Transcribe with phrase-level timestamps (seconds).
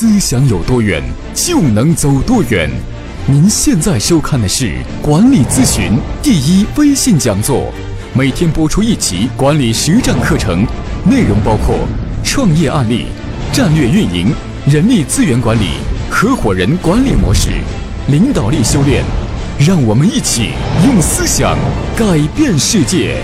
[0.00, 1.02] 思想有多远，
[1.34, 2.70] 就能走多远。
[3.26, 7.70] 您现在收看的是管理咨询第一微信讲座，
[8.14, 10.64] 每天播出一期管理实战课程，
[11.04, 11.76] 内容包括
[12.24, 13.08] 创业案例、
[13.52, 14.32] 战略运营、
[14.64, 15.72] 人力资源管理、
[16.08, 17.50] 合伙人管理模式、
[18.08, 19.04] 领导力修炼。
[19.58, 20.52] 让我们一起
[20.86, 21.58] 用思想
[21.94, 23.22] 改变世界。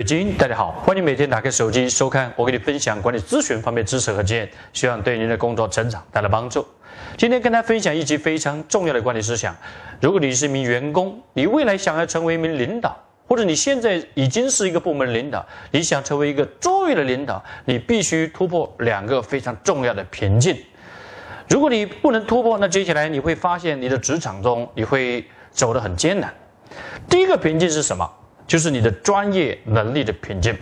[0.00, 6.64] 北京，大家好，欢迎每天打开手机收看我给你分享管理咨询方面知识和经验，希望对您的工作成长带来帮助。
[7.16, 9.52] 今天跟大家分享一集非常重要的管理思想。
[10.00, 12.96] 如果你是一名员工，你未来想要成为一名领导，
[13.26, 20.56] 或者你现在已经是一个部门领导，你想成为一个卓越的领导，你必须突破两个非常重要的瓶颈。
[21.48, 26.32] 如果你不能突破，那接下来你会发现你的职场中你会走得很艰难。
[27.10, 28.08] 第一个瓶颈是什么？
[28.48, 30.56] 就是你的专业能力的瓶颈。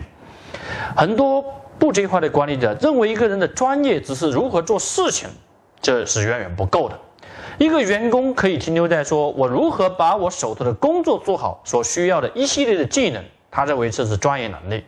[0.95, 1.43] 很多
[1.79, 5.29] 不职业化的管理者认为，一个人的专业只是如何做事情，
[5.81, 6.99] 这是远远不够的。
[7.57, 14.83] 一个员工可以停留在说我如何把我手头的工作做好所需要的一系列的技能，他认为这是专业能力。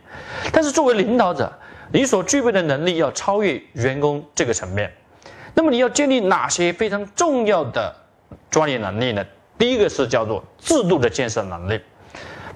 [0.52, 1.50] 但是作为领导者，
[1.90, 4.92] 你所具备的能力要超越员工这个层面。
[5.54, 7.92] 那么你要建立哪些非常重要的
[8.50, 9.24] 专业能力呢？
[9.58, 11.80] 第一个是叫做制度的建设能力。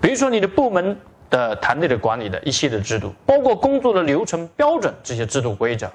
[0.04, 0.94] 比如说，你的部门
[1.30, 5.90] 的团队的管理的一系列制度，包括工作的流程标准这些制度规则，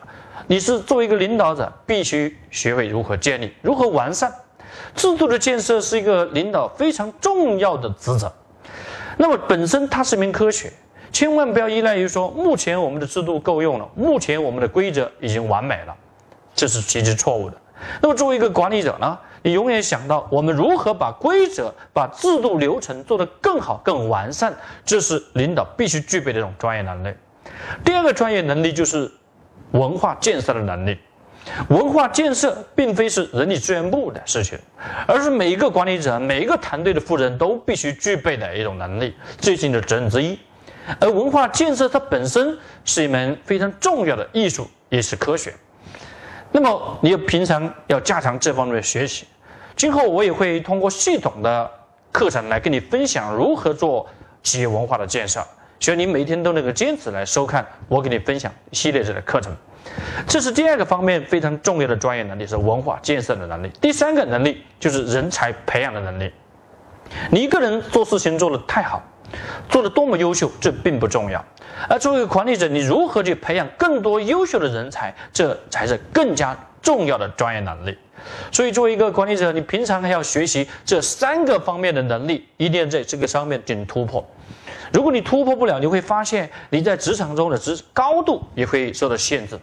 [0.47, 4.33] 你是作为一个领导者，必须学会如何建立、如何完善
[4.95, 8.33] 制度的建设，是一个领导非常重要的职责。
[9.17, 10.73] 那么本身它是一门科学，
[11.11, 15.95] 千万不要依赖于说目前我们的制度够用了，目前我们的规则已经完美了，
[16.55, 17.55] 这是极其错误的。
[18.01, 19.15] 那么作为一个管理者呢？
[19.41, 24.53] 你永远想到我们如何把规则、把制度流程做得更好、更完善，
[24.85, 27.13] 这是领导必须具备的一种专业能力。
[27.83, 29.11] 第二个专业能力就是
[29.71, 30.97] 文化建设的能力。
[31.69, 34.59] 文化建设并非是人力资源部的事情，
[35.07, 40.37] 而是每一个管理者、每一个团队的负责人都必须具备的一种能力，最新的责任之一。
[40.99, 45.53] 而文化建设它本身是一门非常重要的艺术，也是科学。
[46.51, 49.25] 那么你平常要加强这方面的学习，
[49.79, 51.71] 今后我也会通过系统的
[52.11, 54.05] 课程来跟你分享如何做
[54.43, 55.41] 企业文化的建设，
[55.79, 59.55] 希望你每天都能够坚持来收看我给你分享系列式的课程。
[60.27, 63.71] 这是第二个方面非常重要的专业能力，是文化建设的能力。
[63.79, 66.29] 第三个能力就是人才培养的能力。
[67.31, 69.01] 你一个人做事情做得太好。
[69.69, 71.45] 做得多么优秀，这并不重要。
[71.87, 77.97] 而作为管理者，你如何去培养更多优秀的人才，这才是更加重要的专业能力。
[78.51, 84.25] 所以，作为一个管理者，你平常还要学习这三个方面的能力，一定要在这个上面进行突破。
[84.91, 89.57] 如果你突破不了，你会发现你在职场中的职高度也会受到限制。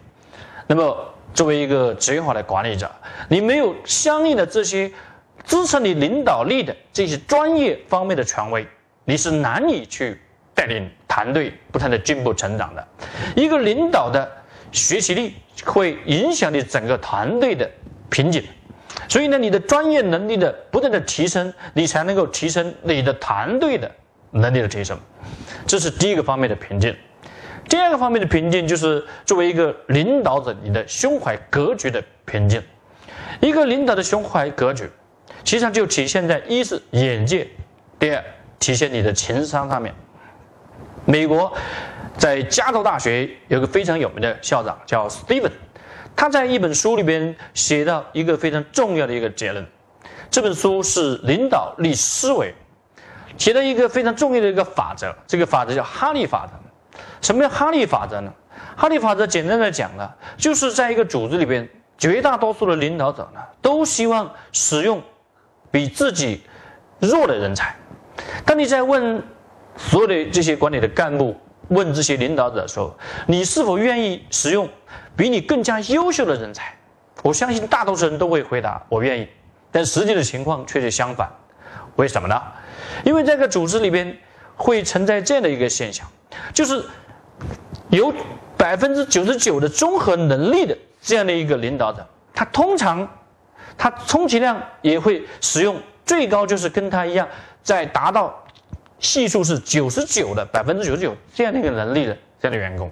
[0.66, 0.97] 那么，
[1.34, 2.91] 作为一个职业化的管理者，
[3.28, 4.91] 你没有相应的这些
[5.44, 8.66] 支撑你领导力的这些专业方面的权威。
[9.05, 10.21] 你是难以去
[10.55, 12.88] 带领团队不断的进步成长的，
[13.37, 14.28] 一个领导的
[14.76, 17.69] 学习力会影响你整个团队的
[18.10, 18.44] 瓶颈，
[19.09, 23.91] 所以呢，你的专业能力的不断的提升，你才能够提升你的团队的
[24.31, 24.97] 能力的提升，
[25.66, 26.94] 这是第一个方面的瓶颈。
[27.69, 32.62] 第二个方面的瓶颈就是作为一个领导者，你的胸怀格局的瓶颈。
[33.41, 34.84] 一个领导的胸怀格局，
[35.44, 37.48] 实际上就体现在一是眼界，
[37.98, 38.22] 第二。
[38.58, 39.94] 体现你的情商上面。
[41.04, 41.53] 美国
[42.19, 45.53] 在加州大学有个非常有名的校长叫 Steven，
[46.15, 49.66] 他在一本书里边写到一个非常重要的一个结论。
[50.31, 52.55] 这本书是领导力思维，
[53.38, 56.53] 写了一个非常重要的一个法则，这个法则叫哈利法则。
[57.21, 58.32] 什么叫哈利法则呢？
[58.76, 65.03] 哈利法则简单的讲呢，就是在一个组织里边，绝大多数的领导者呢，都希望使用
[65.71, 66.43] 比自己
[66.99, 67.75] 弱的人才。
[68.44, 69.22] 当你在问
[69.76, 71.38] 所有的这些管理的干部、
[71.69, 72.97] 问这些领导者的时候，
[73.27, 74.69] 你是否愿意使用
[75.16, 76.75] 比你更加优秀的人才？
[77.23, 79.29] 我相信大多数人都会回答我愿意，
[79.73, 81.29] 但实际的情况却是相反。
[81.96, 82.41] 为什么呢？
[83.05, 84.17] 因为这个组织里边
[84.55, 86.06] 会存在这样的一个现象，
[86.52, 86.85] 就是
[87.88, 88.12] 有
[88.56, 93.08] 百分之九十九的综合能力的这样的一个领导者，他通常
[93.76, 97.26] 他充其量也会使用最高就是跟他一样。
[97.62, 98.32] 在达到
[98.98, 102.90] 系数是九十九的百分之九十九这样的一个能力的这样的员工，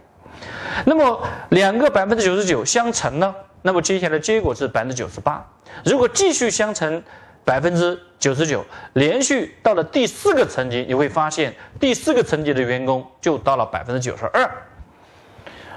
[0.84, 3.34] 那么两个百分之九十九相乘呢？
[3.62, 5.44] 那么接下来结果是百分之九十八。
[5.84, 7.02] 如果继续相乘
[7.44, 14.50] 百分之九十九，连续到了第四个层级，你会发现第四个层级的员工就到了百分之九十二。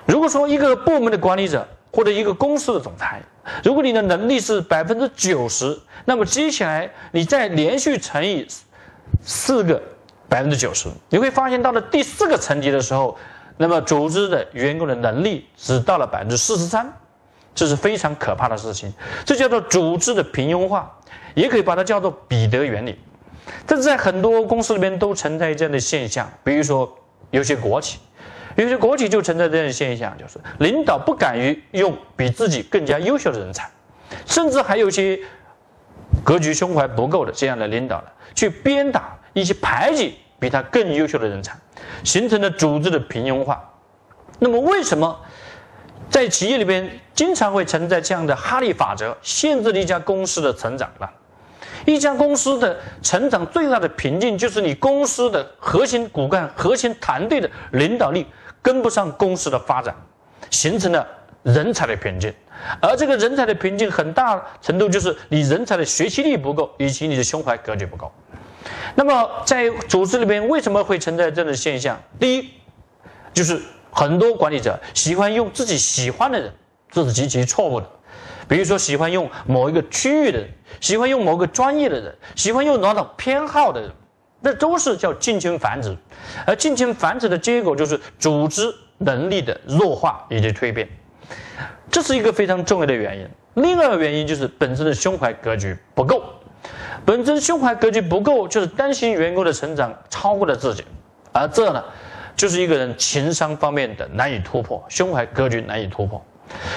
[0.06, 3.22] 如果说一个部门的管理者或者一个公司的总裁，
[3.64, 8.46] 如果你的能力是百分之九十，那么接下来你再连续乘以
[9.22, 9.82] 四个
[10.30, 13.18] 百分之九十，你会发现到了第四个层级的时候，
[13.58, 16.92] 那么组织的员工的能力只到了百分之四十三，
[17.56, 18.94] 这是非常可怕的事情。
[19.26, 20.92] 这叫做组织的平庸化，
[21.34, 23.00] 也可以把它叫做彼得原理。
[23.66, 26.98] 但是在很多公司里面都存在这样的现象，比如说
[27.32, 28.00] 有些国企。
[28.56, 33.70] 有些国企就存在这样的现象，就是领导不敢于用比自己更加优秀的人才，
[34.26, 35.20] 甚至还有些
[36.24, 41.56] 格局胸怀不够的这样的领导呢，去鞭打一些排挤比他更优秀的人才，
[42.04, 43.64] 形成了组织的平庸化。
[44.40, 45.20] 那么，为什么
[46.10, 51.08] 在企业里边经常会存在这样的哈利法则，限制了一家公司的成长呢？
[51.86, 58.26] 一家公司的成长最大的瓶颈，就是你公司的核心骨干、核心团队的领导力。
[58.60, 59.96] 跟不上公司的发展，
[60.50, 61.08] 形成了
[61.44, 62.34] 人才的瓶颈，
[62.82, 68.12] 而这个人才的瓶颈很大程度就是你人才的学习力不够，以及你的胸怀格局不够。
[68.96, 72.02] 那么在组织里边为什么会存在这样的现象？
[72.20, 72.50] 第一，
[73.34, 73.62] 就是
[73.92, 76.52] 很多管理者喜欢用自己喜欢的人，
[76.92, 77.90] 这是极其错误的。
[78.48, 80.50] 比如说喜欢用某一个区域的人，
[80.80, 83.92] 喜欢用某个专业的人，喜欢用哪种偏好的人。
[84.40, 85.98] 那都是叫近亲繁殖，
[86.46, 90.88] 而近亲繁殖的结果就是组织能力的弱化以及蜕变，
[91.90, 93.28] 这是一个非常重要的原因。
[93.56, 96.24] 另外一个原因就是本身的胸怀格局不够，
[97.08, 100.84] 本身胸怀格局不够，就是担心员工的成长超过了自己，
[101.32, 101.82] 而这呢，
[102.36, 106.22] 就是一个人情商方面的难以突破，胸怀格局难以突破。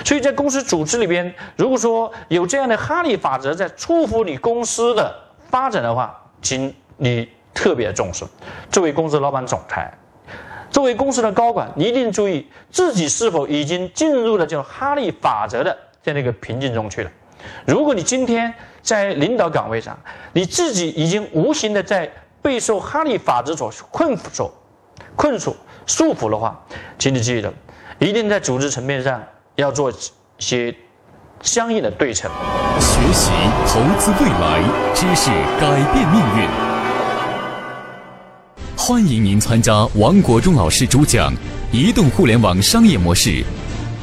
[0.04, 5.12] 所以在公司组织里边，如果说有这样的哈利法则在束缚你公司的
[5.48, 7.28] 发展的话，请你。
[7.52, 8.24] 特别重视，
[8.70, 9.92] 作为公司老板、总裁，
[10.70, 17.10] 作为公司的高管，你一定注意自己是否已经进入了叫哈利法则的这样的一个瓶颈中去了。
[17.66, 18.52] 如果你今天
[18.82, 19.98] 在领导岗位上，
[20.32, 22.10] 你自己已经无形的在
[22.42, 24.52] 备受哈利法则所困所
[25.16, 25.56] 困束
[25.86, 26.58] 束缚的话，
[26.98, 27.52] 请你记得，
[27.98, 29.22] 一定在组织层面上
[29.56, 29.92] 要做
[30.38, 30.74] 些
[31.42, 32.30] 相应的对策。
[32.78, 33.30] 学习
[33.66, 34.62] 投资未来，
[34.94, 36.48] 知识改变命运。
[38.76, 41.32] 欢迎您参加王国忠老师主讲
[41.70, 43.44] 《移动互联网商业模式：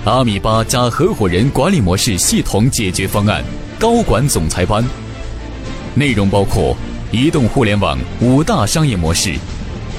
[0.07, 3.43] 阿米巴加合伙人管理模式系统解决方案》
[3.77, 4.81] 高管总裁班。
[5.95, 6.73] 内容包括
[7.11, 9.35] 移动互联网五大商业模式、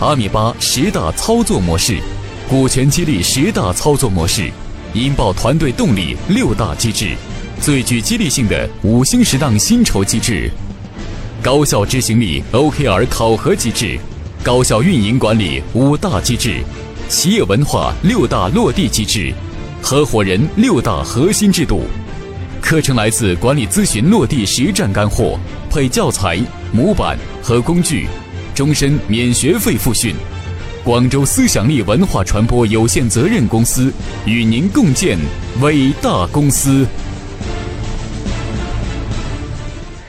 [0.00, 1.98] 阿米巴十大操作模式、
[2.48, 4.50] 股权激励十大操作模式、
[4.94, 7.14] 引爆团队动力六大机制、
[7.60, 10.50] 最具激励性的五星十档薪酬机制、
[11.42, 13.98] 高效执行力 OKR 考核机制。
[14.42, 16.62] 高效运营管理五大机制，
[17.10, 19.34] 企业文化六大落地机制，
[19.82, 21.82] 合伙人六大核心制度。
[22.60, 25.38] 课程来自管理咨询落地实战干货，
[25.70, 26.38] 配教材、
[26.72, 28.06] 模板和工具，
[28.54, 30.14] 终身免学费复训。
[30.84, 33.92] 广州思想力文化传播有限责任公司
[34.26, 35.18] 与您共建
[35.60, 36.86] 伟大公司。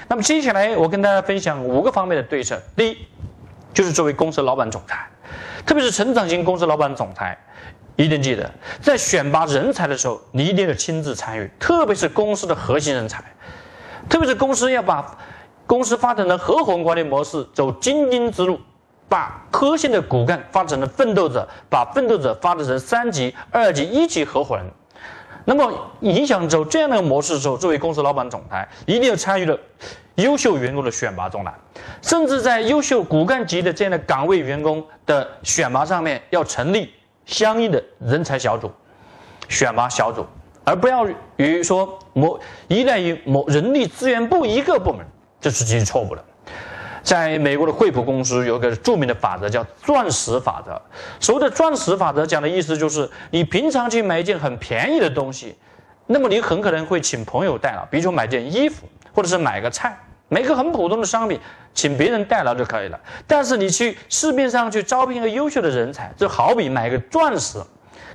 [0.07, 2.61] 那么接下来我跟大家分享五个方面的对策。
[2.75, 2.97] 第一。
[3.71, 5.07] 就是作为公司老板、总裁，
[5.65, 7.37] 特别是成长型公司老板、总裁，
[7.99, 8.49] 一定记得
[8.81, 11.51] 在选拔人才的时候，你一定要亲自参与。
[11.59, 13.21] 特别是公司的核心人才，
[14.07, 15.17] 特别是公司要把
[15.67, 18.57] 公司发展成合伙人管理模式，走精英之路，
[19.09, 24.65] 把核心的骨干发展成奋斗者，把奋斗者发展成三级、二级、一级合伙人。
[25.43, 29.59] 那么，影响走这样的模式的时候，作为公司老板、总裁，一定要参与了
[30.15, 31.53] 优秀员工的选拔中来，
[32.01, 36.93] 甚至在优秀骨干级的这样的岗位员工的选拔上面，要成立
[37.29, 38.71] 相应的人才小组、
[39.47, 40.25] 选拔小组，
[40.63, 45.05] 而不要于说某依赖于某人力资源部一个部门，
[45.39, 46.25] 这是极其错误的。
[47.03, 50.81] 在美国的惠普公司有一个著名的法则，叫钻石法则。
[51.19, 55.55] 所谓的钻石法则，讲的意思就是，你平常去买一件很便宜的东西，
[56.07, 61.39] 那么你很可能会请朋友代劳，比如说买件衣服，或者是买个菜，买个很普通的商品，
[61.73, 62.99] 请别人代劳就可以了。
[63.27, 67.59] 但是你去市面上去招聘一个优秀的人才，就好比买个钻石，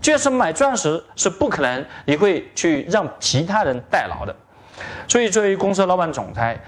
[0.01, 4.35] 就是买钻石是不可能你会去让其他人代劳的。
[5.09, 6.59] 所以作为公司老板、总裁。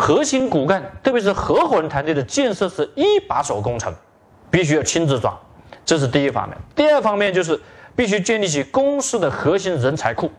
[0.00, 3.92] 核心骨干，特别是合伙人团队的建设是一把手工程，
[4.48, 5.36] 必须要亲自抓，
[5.84, 6.56] 这是第一方面。
[6.76, 7.60] 第二方面就是
[7.96, 10.30] 必须建立起公司的核心人才库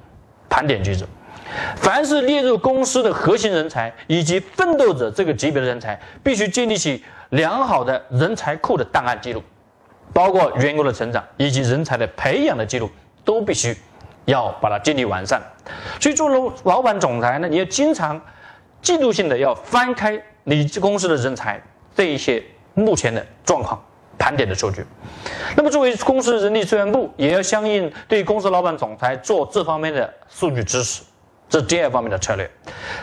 [0.47, 1.05] 盘点机制。
[1.75, 9.41] 凡是列入公司的核心人才以及奋斗者这个级别的人才，必须建立起良好的人才库的档案记录，
[10.13, 12.89] 包括员工的成长以及人才的培养的记录，
[13.23, 13.75] 都必须
[14.25, 15.41] 要把它建立完善。
[15.99, 18.19] 所以做老老板总裁呢，你要经常
[18.81, 21.61] 季度性的要翻开你公司的人才
[21.95, 23.83] 这一些目前的状况
[24.17, 24.85] 盘点的数据。
[25.55, 31.03] 那么作为公司人力资源部，也要相应对公司老板总裁做这方面的数据支持，
[31.49, 32.49] 这是第二方面的策略。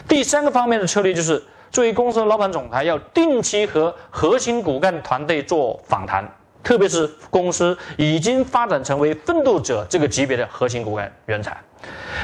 [0.09, 1.43] 第三个方面的策略就是。
[1.69, 6.27] 作为公司的老板总裁，要定期和核心骨干团队做访谈，
[6.63, 11.55] 特别是公司已经发展成为奋斗者这个级别的核心骨干人才，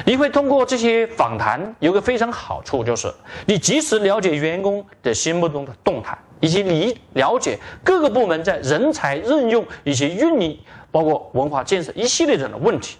[0.07, 3.13] 你会通过这些访谈有个非常好处，就是
[3.45, 10.59] 你及时了解员工的心目中的动态，以及你了解各个部门在人才任用以及运营，
[10.91, 12.97] 包括文化建设一系列的问题。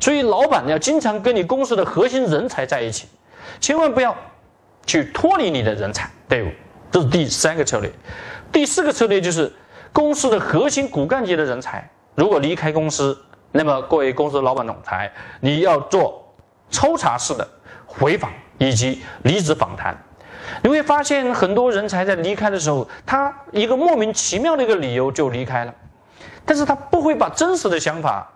[0.00, 3.08] 所以，老板要经常跟你公司的核心人才在一起，
[3.60, 4.16] 千万不要。
[4.86, 6.48] 去脱离你的人才队伍，
[6.90, 7.90] 这是第三个策略。
[8.52, 9.50] 第四个策略就是
[9.94, 13.18] 公司的核心骨干级的人才，如果离开公司，
[13.50, 15.10] 那么各位公司老板总裁，
[15.40, 16.22] 你要做
[16.70, 17.48] 抽查式的
[17.86, 19.96] 回访以及离职访谈。
[20.62, 25.74] 你会发现很多人才在离开的时候，他一个莫名其妙的一个理由就离开了，
[26.44, 28.30] 但是他不会把真实的想法。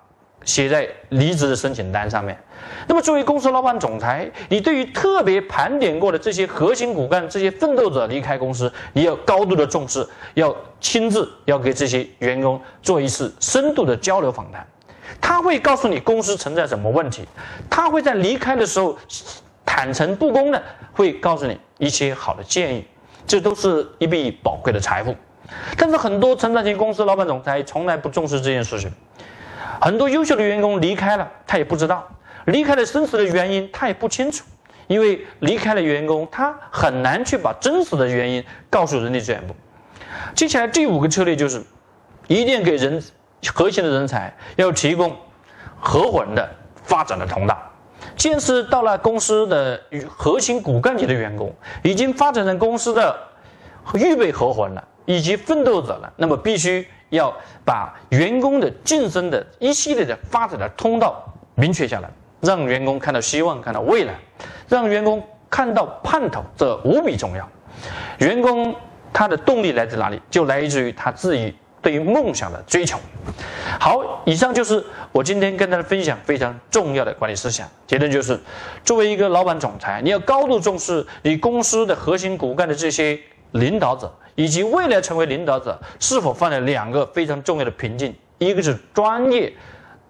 [0.45, 2.39] 写在离职的申请单上面。
[2.87, 14.67] 那么，作为公司老板、总裁，你对于特别盘点过的这些核心骨干、这些奋斗者离开公司，你要高度的重视，要亲自要给这些员工做一次深度的交流访谈。
[15.21, 17.27] 他会告诉你公司存在什么问题，
[17.71, 18.97] 他会在离开的时候
[19.65, 22.85] 坦诚不公的会告诉你一些好的建议，
[23.27, 25.15] 这都是一笔宝贵的财富。
[25.77, 28.93] 但是，很多成长型公司老板、总裁从来不重视这件事情。
[29.81, 32.09] 很多优秀的员工离开了，他也不知道
[32.47, 34.45] 离开了真实的原因，他也不清楚，
[34.87, 39.55] 因为离开了员工，他很难去把真实的原因告诉人力资源部。
[40.35, 41.63] 接下来第五个策略就是，
[42.27, 43.03] 一定给人
[43.55, 45.15] 核心的人才要提供
[45.79, 46.49] 合伙人的
[46.83, 47.57] 发展的通道。
[48.17, 53.17] 既然是到了公司的核心骨干级的员工，已经发展成公司的
[53.95, 56.87] 预备合伙人了，以及奋斗者了，那么必须。
[57.11, 57.35] 要
[57.65, 61.25] 把员工的晋升的一系列的发展的通道
[61.55, 62.11] 明确下来，
[62.43, 64.13] 让员工看到希望，看到未来，
[64.69, 67.49] 让员工看到盼头，这无比重要。
[68.19, 68.77] 员工
[69.11, 70.21] 他的动力来自哪里？
[70.31, 72.99] 就来自于他自己对于梦想的追求。
[73.81, 77.67] 好，以上就是我今天跟大家分享非常重要的管理思想。
[77.87, 78.39] 结论就是，
[78.85, 83.19] 作为一个老板总裁，你要高度重视你公司的核心骨干的这些
[83.53, 84.13] 领导者。
[84.39, 89.53] 以及未来成为领导者是否犯了两个非常重要的瓶颈，一个是专业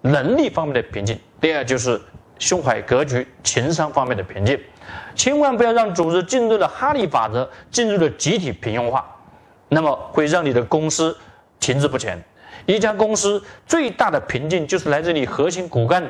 [0.01, 1.99] 能力方面的瓶颈，第二就是
[2.37, 4.59] 胸怀格局、情商方面的瓶颈。
[5.15, 9.03] 千万不要让组织进入了哈利法则，进入了集体平庸化，
[9.69, 11.17] 那么会让你的公司
[11.59, 12.23] 停滞不前。
[12.67, 16.03] 一家公司最大的瓶颈就是来自你核心骨干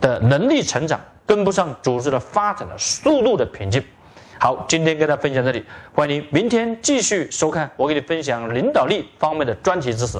[0.00, 3.80] 的能力成长跟不上组织的发展的速度的瓶颈。
[4.38, 5.62] 好，今天跟大家分享这里，
[5.92, 10.18] 欢迎您明天继续收看我给你分享领导力方面的专题知识。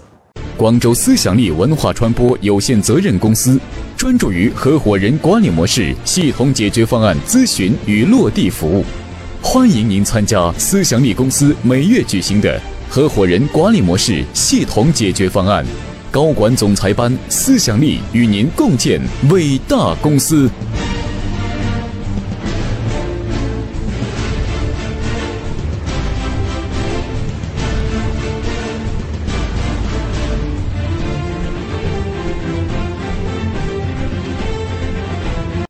[0.56, 3.58] 广州思想力文化传播有限责任公司
[3.96, 8.84] 专注于合伙人管理模式系统解决方案咨询与落地服务，
[9.42, 15.64] 欢迎您参加思想力公司每月举行的合伙人管理模式系统解决方案
[16.12, 19.00] 高管总裁班，思想力与您共建
[19.30, 20.48] 伟大公司。